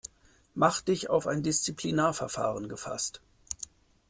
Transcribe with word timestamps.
Mach 0.55 0.81
dich 0.81 1.11
auf 1.11 1.27
ein 1.27 1.43
Disziplinarverfahren 1.43 2.67
gefasst. 2.67 3.21